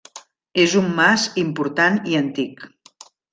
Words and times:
És 0.61 0.71
un 0.79 0.87
mas 0.99 1.25
important 1.41 2.01
i 2.15 2.19
antic. 2.23 2.65